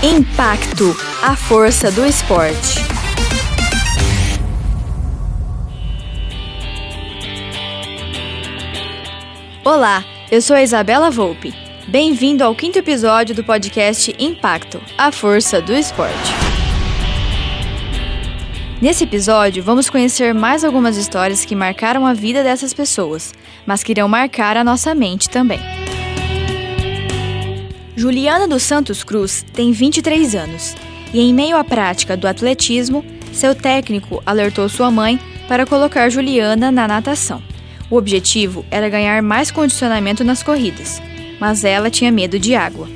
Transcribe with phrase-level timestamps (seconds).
[0.00, 2.78] Impacto A força do esporte.
[9.64, 11.52] Olá, eu sou a Isabela Volpe.
[11.88, 16.14] Bem-vindo ao quinto episódio do podcast Impacto A força do esporte.
[18.80, 23.34] Nesse episódio, vamos conhecer mais algumas histórias que marcaram a vida dessas pessoas,
[23.66, 25.77] mas que irão marcar a nossa mente também.
[27.98, 30.76] Juliana dos Santos Cruz tem 23 anos
[31.12, 36.70] e, em meio à prática do atletismo, seu técnico alertou sua mãe para colocar Juliana
[36.70, 37.42] na natação.
[37.90, 41.02] O objetivo era ganhar mais condicionamento nas corridas,
[41.40, 42.88] mas ela tinha medo de água.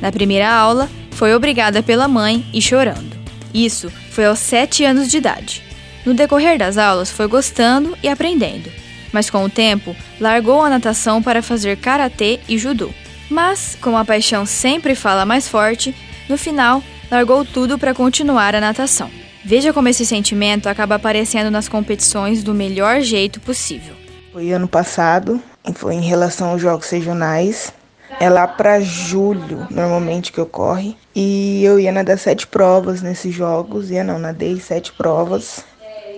[0.00, 3.14] Na primeira aula, foi obrigada pela mãe e chorando.
[3.52, 5.62] Isso foi aos 7 anos de idade.
[6.02, 8.72] No decorrer das aulas, foi gostando e aprendendo,
[9.12, 12.88] mas com o tempo, largou a natação para fazer karatê e judô.
[13.28, 15.94] Mas, como a paixão sempre fala mais forte,
[16.28, 19.10] no final largou tudo para continuar a natação.
[19.44, 23.94] Veja como esse sentimento acaba aparecendo nas competições do melhor jeito possível.
[24.32, 25.40] Foi ano passado,
[25.74, 27.72] foi em relação aos jogos regionais.
[28.18, 30.96] É lá para julho, normalmente, que ocorre.
[31.14, 33.90] E eu ia nadar sete provas nesses jogos.
[33.90, 35.64] Ia não, nadei sete provas.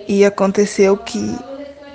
[0.07, 1.37] E aconteceu que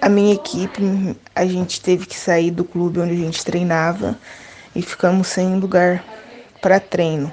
[0.02, 4.18] a minha equipe, a gente teve que sair do clube onde a gente treinava
[4.76, 6.04] e ficamos sem lugar
[6.62, 7.32] para treino.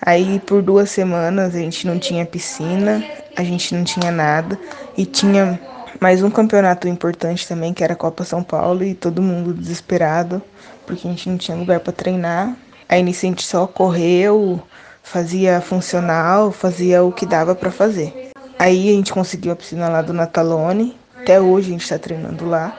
[0.00, 3.04] Aí por duas semanas a gente não tinha piscina,
[3.36, 4.58] a gente não tinha nada
[4.96, 5.60] e tinha
[6.00, 10.40] mais um campeonato importante também que era a Copa São Paulo e todo mundo desesperado
[10.86, 12.56] porque a gente não tinha lugar para treinar.
[12.88, 14.60] Aí nisso a gente só correu,
[15.02, 18.30] fazia funcional, fazia o que dava para fazer.
[18.58, 22.46] Aí a gente conseguiu a piscina lá do Natalone, até hoje a gente está treinando
[22.46, 22.76] lá.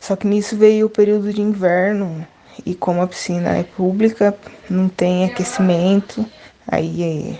[0.00, 2.26] Só que nisso veio o período de inverno,
[2.64, 4.36] e como a piscina é pública,
[4.68, 6.24] não tem aquecimento,
[6.66, 7.38] aí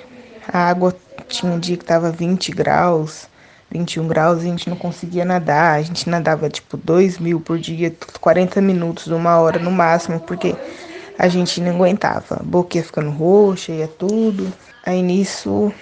[0.48, 0.94] a água
[1.28, 3.28] tinha um dia que tava 20 graus,
[3.70, 5.78] 21 graus, a gente não conseguia nadar.
[5.78, 10.54] A gente nadava tipo 2 mil por dia, 40 minutos, uma hora no máximo, porque
[11.18, 12.36] a gente não aguentava.
[12.40, 14.52] A boca ia ficando roxa, ia tudo.
[14.86, 15.72] Aí nisso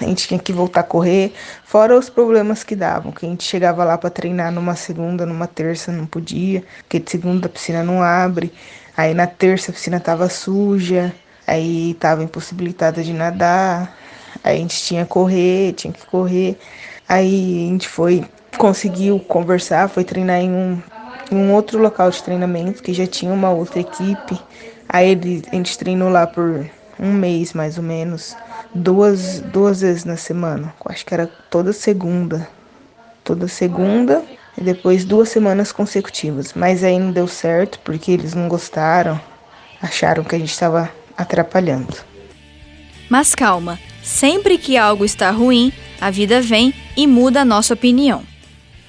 [0.00, 1.32] a gente tinha que voltar a correr,
[1.64, 5.46] fora os problemas que davam, que a gente chegava lá para treinar numa segunda, numa
[5.46, 8.52] terça, não podia, porque de segunda a piscina não abre,
[8.96, 11.14] aí na terça a piscina tava suja,
[11.46, 13.96] aí tava impossibilitada de nadar,
[14.42, 16.58] aí a gente tinha que correr, tinha que correr,
[17.08, 18.24] aí a gente foi,
[18.58, 20.82] conseguiu conversar, foi treinar em um,
[21.30, 24.40] em um outro local de treinamento, que já tinha uma outra equipe,
[24.88, 25.18] aí
[25.52, 26.64] a gente treinou lá por
[26.98, 28.36] um mês mais ou menos,
[28.74, 30.74] duas, duas vezes na semana.
[30.86, 32.48] Acho que era toda segunda.
[33.22, 34.22] Toda segunda
[34.56, 36.52] e depois duas semanas consecutivas.
[36.54, 39.20] Mas aí não deu certo porque eles não gostaram,
[39.80, 41.96] acharam que a gente estava atrapalhando.
[43.08, 48.22] Mas calma, sempre que algo está ruim, a vida vem e muda a nossa opinião.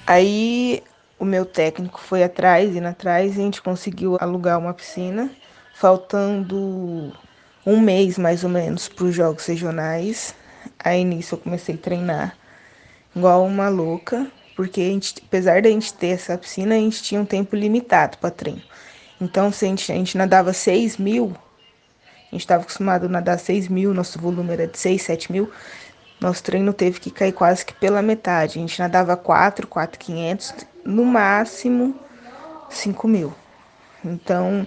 [0.06, 0.82] Aí
[1.18, 5.30] o meu técnico foi atrás, indo atrás, e a gente conseguiu alugar uma piscina,
[5.74, 7.12] faltando
[7.66, 10.34] um mês mais ou menos para os jogos regionais.
[10.78, 12.38] Aí nisso eu comecei a treinar
[13.14, 17.24] igual uma louca, porque gente, apesar da gente ter essa piscina, a gente tinha um
[17.24, 18.62] tempo limitado para treino.
[19.20, 21.34] Então, se a gente, a gente nadava 6 mil,
[22.28, 25.50] a gente estava acostumado a nadar 6 mil, nosso volume era de 6, 7 mil,
[26.20, 28.58] nosso treino teve que cair quase que pela metade.
[28.58, 30.54] A gente nadava 4, 4,500,
[30.84, 31.98] no máximo
[32.68, 33.34] 5 mil.
[34.04, 34.66] Então,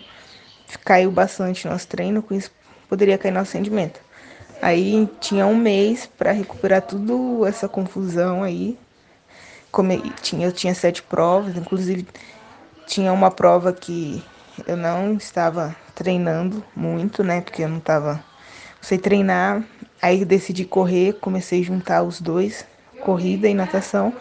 [0.83, 2.51] caiu bastante nosso treino, com isso
[2.89, 4.01] poderia cair nosso rendimento.
[4.61, 8.77] Aí tinha um mês para recuperar tudo essa confusão aí.
[9.71, 12.05] Como eu tinha, eu tinha sete provas, inclusive
[12.87, 14.21] tinha uma prova que
[14.67, 17.39] eu não estava treinando muito, né?
[17.39, 18.21] Porque eu não estava.
[18.81, 19.63] Sei treinar,
[20.01, 22.65] aí decidi correr, comecei a juntar os dois,
[23.01, 24.13] corrida e natação.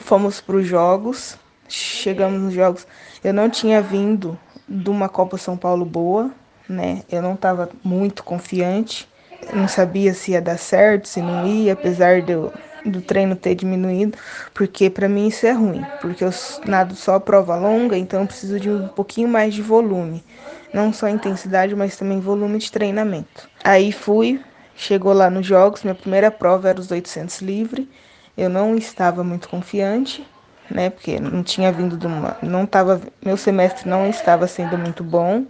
[0.00, 1.36] Fomos para os jogos,
[1.68, 2.86] chegamos nos jogos.
[3.22, 4.38] Eu não tinha vindo
[4.68, 6.30] de uma Copa São Paulo boa,
[6.68, 7.02] né?
[7.10, 9.08] Eu não estava muito confiante,
[9.52, 12.52] não sabia se ia dar certo, se não ia, apesar do,
[12.84, 14.16] do treino ter diminuído,
[14.52, 16.30] porque para mim isso é ruim, porque eu
[16.66, 20.24] nado só prova longa, então eu preciso de um pouquinho mais de volume,
[20.72, 23.48] não só intensidade, mas também volume de treinamento.
[23.62, 24.40] Aí fui,
[24.74, 27.88] chegou lá nos jogos, minha primeira prova era os 800 livre,
[28.36, 30.26] eu não estava muito confiante,
[30.70, 35.04] né, porque não tinha vindo de uma, não tava, meu semestre não estava sendo muito
[35.04, 35.44] bom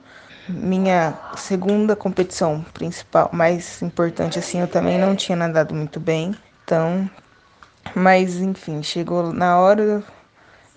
[0.48, 6.34] minha segunda competição principal, mais importante assim, eu também não tinha nadado muito bem.
[6.64, 7.08] Então,
[7.94, 10.02] mas enfim, chegou na hora,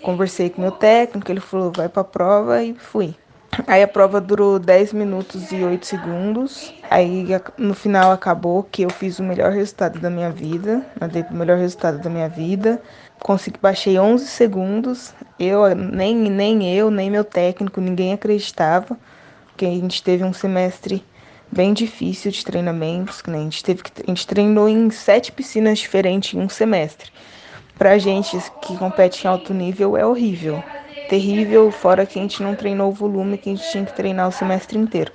[0.01, 3.15] conversei com meu técnico, ele falou: "Vai para a prova" e fui.
[3.65, 6.73] Aí a prova durou 10 minutos e 8 segundos.
[6.89, 7.25] Aí
[7.57, 11.57] no final acabou que eu fiz o melhor resultado da minha vida, nadei o melhor
[11.57, 12.81] resultado da minha vida.
[13.19, 15.13] Consegui baixei 11 segundos.
[15.39, 18.97] Eu nem nem eu, nem meu técnico, ninguém acreditava,
[19.57, 21.03] porque a gente teve um semestre
[21.51, 23.39] bem difícil de treinamentos, que né?
[23.39, 27.11] a gente teve que a gente treinou em sete piscinas diferentes em um semestre.
[27.75, 30.63] Pra gente que compete em alto nível é horrível
[31.09, 34.27] terrível, fora que a gente não treinou o volume que a gente tinha que treinar
[34.27, 35.11] o semestre inteiro.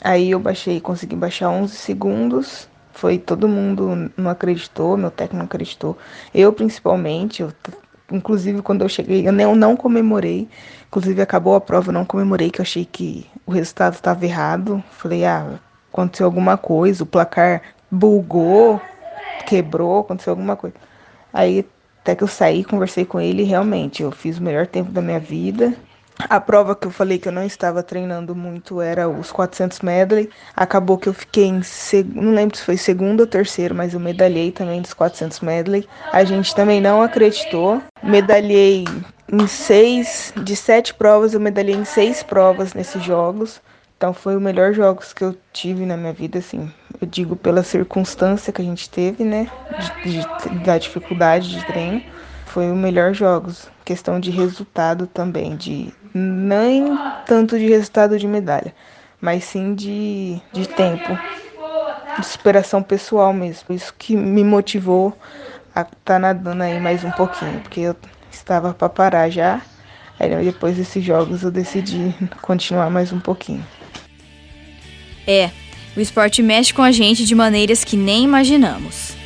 [0.00, 2.68] Aí eu baixei, consegui baixar 11 segundos.
[2.92, 5.96] Foi todo mundo não acreditou, meu técnico não acreditou.
[6.34, 7.52] Eu principalmente, eu,
[8.12, 10.48] inclusive quando eu cheguei, eu não, não comemorei.
[10.88, 14.82] Inclusive acabou a prova, eu não comemorei, que eu achei que o resultado estava errado.
[14.90, 15.60] Falei, ah,
[15.92, 18.82] aconteceu alguma coisa, o placar bugou,
[19.46, 20.76] quebrou, aconteceu alguma coisa.
[21.32, 21.66] Aí
[22.02, 25.02] até que eu saí, conversei com ele e realmente eu fiz o melhor tempo da
[25.02, 25.76] minha vida.
[26.18, 30.28] A prova que eu falei que eu não estava treinando muito era os 400 medley.
[30.54, 31.60] Acabou que eu fiquei em
[32.14, 35.88] não lembro se foi segundo ou terceiro, mas eu medalhei também dos 400 medley.
[36.12, 37.82] A gente também não acreditou.
[38.02, 38.84] Medalhei
[39.32, 43.60] em seis, de sete provas, eu medalhei em seis provas nesses jogos.
[43.96, 46.72] Então foi o melhor jogos que eu tive na minha vida, assim.
[47.00, 49.50] Eu digo pela circunstância que a gente teve, né?
[49.70, 52.02] De, de, da dificuldade de treino.
[52.52, 53.68] Foi o melhor jogos.
[53.84, 58.74] Questão de resultado também, de nem tanto de resultado de medalha,
[59.20, 61.16] mas sim de, de tempo,
[62.18, 63.72] de superação pessoal mesmo.
[63.72, 65.16] Isso que me motivou
[65.72, 67.94] a estar tá nadando aí mais um pouquinho, porque eu
[68.32, 69.62] estava para parar já.
[70.18, 72.12] Aí depois desses jogos eu decidi
[72.42, 73.64] continuar mais um pouquinho.
[75.24, 75.50] É,
[75.96, 79.19] o esporte mexe com a gente de maneiras que nem imaginamos.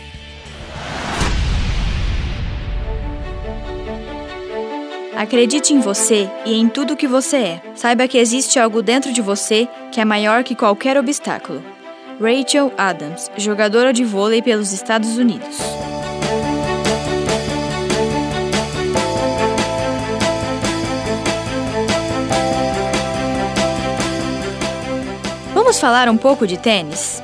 [5.25, 7.62] Acredite em você e em tudo que você é.
[7.75, 11.65] Saiba que existe algo dentro de você que é maior que qualquer obstáculo.
[12.21, 15.56] Rachel Adams, jogadora de vôlei pelos Estados Unidos.
[25.55, 27.23] Vamos falar um pouco de tênis?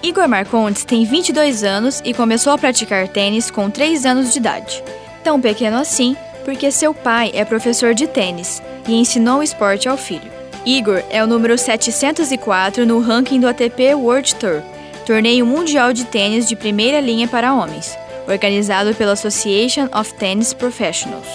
[0.00, 4.84] Igor Marcondes tem 22 anos e começou a praticar tênis com 3 anos de idade.
[5.24, 9.96] Tão pequeno assim, porque seu pai é professor de tênis e ensinou o esporte ao
[9.96, 10.30] filho.
[10.64, 14.62] Igor é o número 704 no ranking do ATP World Tour,
[15.06, 17.96] torneio mundial de tênis de primeira linha para homens,
[18.28, 21.26] organizado pela Association of Tennis Professionals.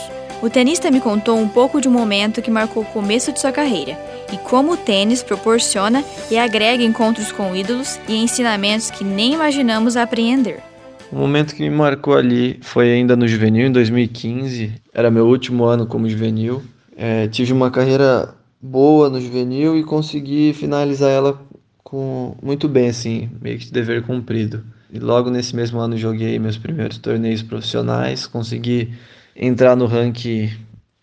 [0.42, 3.52] O tenista me contou um pouco de um momento que marcou o começo de sua
[3.52, 3.98] carreira
[4.32, 9.98] e como o tênis proporciona e agrega encontros com ídolos e ensinamentos que nem imaginamos
[9.98, 10.62] apreender.
[11.12, 14.74] O momento que me marcou ali foi ainda no juvenil, em 2015.
[14.94, 16.64] Era meu último ano como juvenil.
[16.98, 21.40] É, tive uma carreira boa no juvenil e consegui finalizar ela
[21.84, 24.64] com muito bem, assim, meio que de dever cumprido.
[24.92, 28.94] E logo nesse mesmo ano joguei meus primeiros torneios profissionais, consegui
[29.36, 30.50] entrar no ranking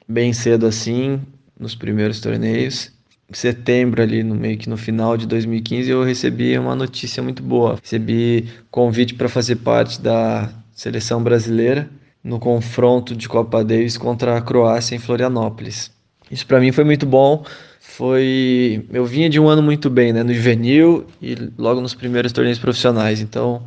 [0.08, 1.20] bem cedo assim,
[1.58, 2.90] nos primeiros torneios
[3.38, 7.78] setembro ali no meio que no final de 2015 eu recebi uma notícia muito boa.
[7.82, 11.88] Recebi convite para fazer parte da seleção brasileira
[12.22, 15.90] no confronto de Copa Davis contra a Croácia em Florianópolis.
[16.30, 17.44] Isso para mim foi muito bom.
[17.80, 22.32] Foi, eu vinha de um ano muito bem, né, no juvenil e logo nos primeiros
[22.32, 23.20] torneios profissionais.
[23.20, 23.62] Então,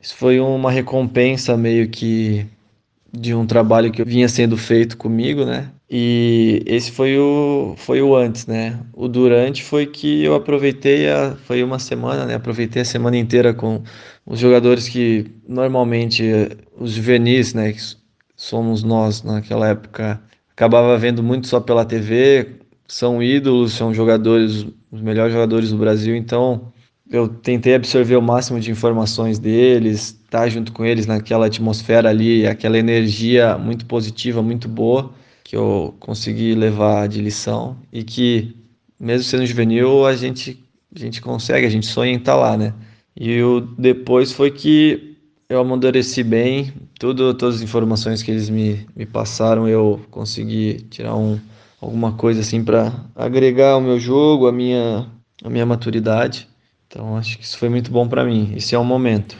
[0.00, 2.46] isso foi uma recompensa meio que
[3.12, 5.70] de um trabalho que vinha sendo feito comigo, né?
[5.96, 8.80] E esse foi o, foi o antes, né?
[8.92, 12.34] O durante foi que eu aproveitei, a, foi uma semana, né?
[12.34, 13.80] Aproveitei a semana inteira com
[14.26, 16.24] os jogadores que normalmente,
[16.76, 17.72] os juvenis, né?
[17.72, 17.80] Que
[18.34, 20.20] somos nós naquela época,
[20.50, 22.56] acabava vendo muito só pela TV,
[22.88, 26.72] são ídolos, são jogadores, os melhores jogadores do Brasil, então
[27.08, 32.48] eu tentei absorver o máximo de informações deles, estar junto com eles naquela atmosfera ali,
[32.48, 38.56] aquela energia muito positiva, muito boa que eu consegui levar de lição e que
[38.98, 40.58] mesmo sendo juvenil a gente
[40.94, 42.72] a gente consegue, a gente sonha em estar lá, né?
[43.16, 45.16] E o depois foi que
[45.48, 51.16] eu amadureci bem, tudo, todas as informações que eles me, me passaram eu consegui tirar
[51.16, 51.38] um,
[51.80, 55.06] alguma coisa assim para agregar ao meu jogo, a minha,
[55.42, 56.48] a minha maturidade.
[56.86, 58.52] Então acho que isso foi muito bom para mim.
[58.56, 59.36] Esse é o momento.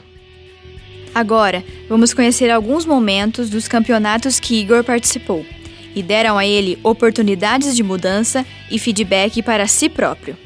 [1.14, 5.46] Agora, vamos conhecer alguns momentos dos campeonatos que Igor participou
[5.94, 10.36] e deram a ele oportunidades de mudança e feedback para si próprio.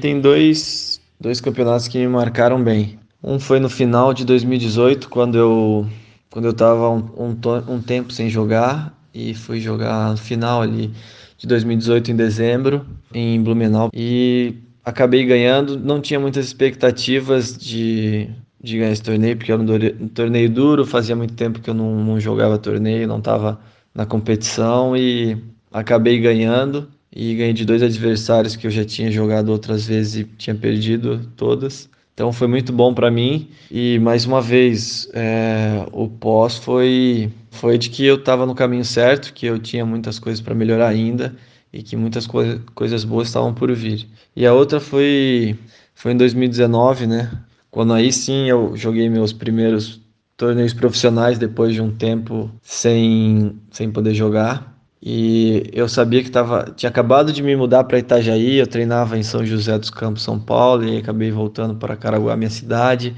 [0.00, 2.98] Tem dois, dois campeonatos que me marcaram bem.
[3.22, 5.86] Um foi no final de 2018, quando eu
[6.30, 7.36] quando eu estava um, um,
[7.74, 10.92] um tempo sem jogar e fui jogar no final ali
[11.38, 14.54] de 2018 em dezembro, em Blumenau, e
[14.84, 15.78] acabei ganhando.
[15.78, 18.28] Não tinha muitas expectativas de,
[18.62, 22.04] de ganhar esse torneio, porque era um torneio duro, fazia muito tempo que eu não,
[22.04, 23.60] não jogava torneio, não estava
[23.98, 25.36] na competição e
[25.72, 26.88] acabei ganhando.
[27.12, 31.26] E ganhei de dois adversários que eu já tinha jogado outras vezes e tinha perdido
[31.36, 31.90] todas.
[32.14, 37.76] Então foi muito bom para mim e mais uma vez é, o pós foi foi
[37.78, 41.34] de que eu estava no caminho certo, que eu tinha muitas coisas para melhorar ainda
[41.72, 42.38] e que muitas co
[42.74, 44.06] coisas boas estavam por vir.
[44.36, 45.56] E a outra foi
[45.94, 47.30] foi em 2019, né?
[47.70, 50.00] Quando aí sim eu joguei meus primeiros
[50.38, 54.78] torneios profissionais depois de um tempo sem sem poder jogar.
[55.02, 59.22] E eu sabia que tava, tinha acabado de me mudar para Itajaí, eu treinava em
[59.22, 63.14] São José dos Campos, São Paulo, e acabei voltando para Caraguá, minha cidade.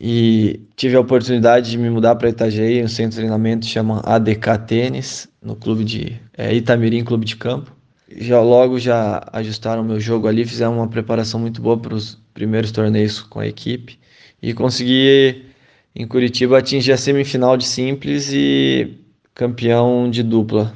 [0.00, 4.58] E tive a oportunidade de me mudar para Itajaí, um centro de treinamento chama ADK
[4.66, 7.72] Tênis, no clube de é, Itamirim Clube de Campo.
[8.16, 12.72] Já logo já ajustaram meu jogo ali, fizeram uma preparação muito boa para os primeiros
[12.72, 13.98] torneios com a equipe
[14.42, 15.53] e consegui
[15.94, 18.98] em Curitiba atingir a semifinal de simples e
[19.34, 20.74] campeão de dupla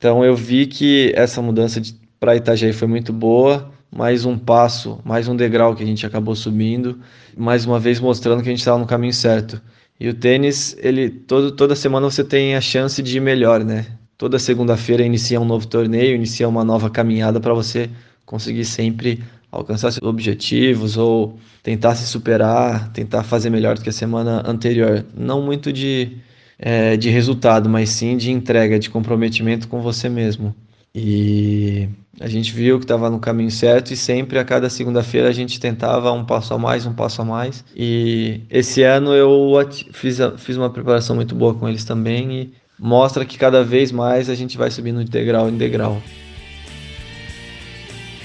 [0.00, 1.78] então eu vi que essa mudança
[2.18, 6.34] para Itajaí foi muito boa, mais um passo, mais um degrau que a gente acabou
[6.34, 6.98] subindo,
[7.36, 9.60] mais uma vez mostrando que a gente estava no caminho certo.
[10.00, 13.88] E o tênis, ele todo, toda semana você tem a chance de ir melhor, né?
[14.16, 17.90] Toda segunda-feira inicia um novo torneio, inicia uma nova caminhada para você
[18.24, 23.92] conseguir sempre alcançar seus objetivos ou tentar se superar, tentar fazer melhor do que a
[23.92, 25.04] semana anterior.
[25.16, 26.18] Não muito de
[26.60, 30.54] é, de resultado, mas sim de entrega, de comprometimento com você mesmo.
[30.94, 31.88] E
[32.20, 35.58] a gente viu que estava no caminho certo e sempre a cada segunda-feira a gente
[35.58, 37.64] tentava um passo a mais, um passo a mais.
[37.74, 39.52] E esse ano eu
[39.92, 44.28] fiz, fiz uma preparação muito boa com eles também e mostra que cada vez mais
[44.28, 46.02] a gente vai subindo de degrau em degrau.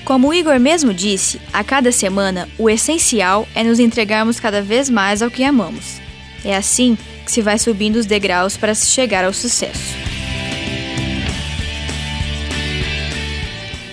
[0.06, 4.88] Como o Igor mesmo disse, a cada semana o essencial é nos entregarmos cada vez
[4.88, 6.00] mais ao que amamos.
[6.46, 6.96] É assim
[7.26, 9.96] que se vai subindo os degraus para se chegar ao sucesso.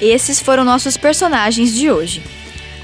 [0.03, 2.23] Esses foram nossos personagens de hoje.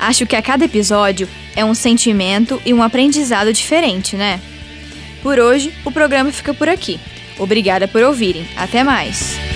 [0.00, 4.40] Acho que a cada episódio é um sentimento e um aprendizado diferente, né?
[5.22, 6.98] Por hoje, o programa fica por aqui.
[7.38, 8.48] Obrigada por ouvirem.
[8.56, 9.47] Até mais!